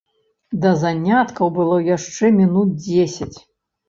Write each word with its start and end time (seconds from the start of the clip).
Да 0.61 0.69
заняткаў 0.83 1.51
было 1.57 1.77
яшчэ 1.89 2.31
мінут 2.39 2.73
дзесяць. 2.87 3.29